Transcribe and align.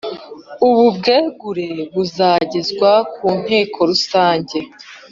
Ubu 0.67 0.85
bwegure 0.97 1.69
buzagezwa 1.93 2.91
ku 3.15 3.27
nteko 3.41 3.79
rusange 3.89 4.57